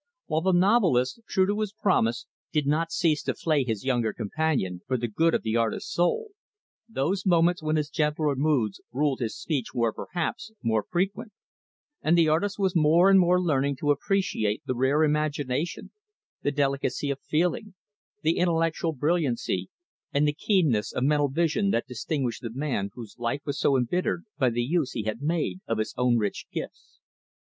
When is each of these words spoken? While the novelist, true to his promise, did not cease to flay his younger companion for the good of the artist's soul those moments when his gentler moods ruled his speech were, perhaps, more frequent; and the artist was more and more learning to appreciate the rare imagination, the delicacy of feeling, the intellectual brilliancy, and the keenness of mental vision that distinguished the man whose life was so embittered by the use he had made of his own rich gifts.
While 0.25 0.41
the 0.41 0.51
novelist, 0.51 1.21
true 1.29 1.45
to 1.45 1.59
his 1.59 1.73
promise, 1.73 2.25
did 2.51 2.65
not 2.65 2.91
cease 2.91 3.21
to 3.21 3.35
flay 3.35 3.63
his 3.63 3.85
younger 3.85 4.13
companion 4.13 4.81
for 4.87 4.97
the 4.97 5.07
good 5.07 5.35
of 5.35 5.43
the 5.43 5.55
artist's 5.57 5.93
soul 5.93 6.29
those 6.89 7.23
moments 7.23 7.61
when 7.61 7.75
his 7.75 7.91
gentler 7.91 8.35
moods 8.35 8.81
ruled 8.91 9.19
his 9.19 9.37
speech 9.37 9.75
were, 9.75 9.93
perhaps, 9.93 10.53
more 10.63 10.83
frequent; 10.89 11.33
and 12.01 12.17
the 12.17 12.27
artist 12.29 12.57
was 12.57 12.75
more 12.75 13.11
and 13.11 13.19
more 13.19 13.39
learning 13.39 13.75
to 13.75 13.91
appreciate 13.91 14.63
the 14.65 14.73
rare 14.73 15.03
imagination, 15.03 15.91
the 16.41 16.51
delicacy 16.51 17.11
of 17.11 17.19
feeling, 17.21 17.75
the 18.23 18.37
intellectual 18.39 18.93
brilliancy, 18.93 19.69
and 20.11 20.27
the 20.27 20.33
keenness 20.33 20.91
of 20.91 21.03
mental 21.03 21.29
vision 21.29 21.69
that 21.69 21.85
distinguished 21.85 22.41
the 22.41 22.49
man 22.51 22.89
whose 22.95 23.19
life 23.19 23.41
was 23.45 23.59
so 23.59 23.77
embittered 23.77 24.25
by 24.39 24.49
the 24.49 24.63
use 24.63 24.93
he 24.93 25.03
had 25.03 25.21
made 25.21 25.59
of 25.67 25.77
his 25.77 25.93
own 25.95 26.17
rich 26.17 26.47
gifts. 26.51 26.99